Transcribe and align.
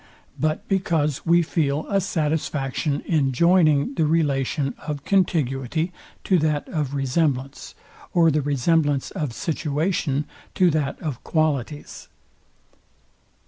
but 0.39 0.67
because 0.67 1.27
we 1.27 1.43
feel 1.43 1.85
a 1.87 2.01
satisfaction 2.01 3.01
in 3.01 3.31
joining 3.31 3.93
the 3.93 4.05
relation 4.07 4.73
of 4.87 5.05
contiguity 5.05 5.93
to 6.23 6.39
that 6.39 6.67
of 6.69 6.95
resemblance, 6.95 7.75
or 8.11 8.31
the 8.31 8.41
resemblance 8.41 9.11
of 9.11 9.31
situation 9.31 10.25
to 10.55 10.71
that 10.71 10.99
of 11.03 11.23
qualities. 11.23 12.07